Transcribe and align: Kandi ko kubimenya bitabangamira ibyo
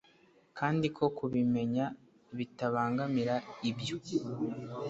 Kandi 0.57 0.85
ko 0.95 1.03
kubimenya 1.17 1.85
bitabangamira 2.37 3.35
ibyo 3.69 3.97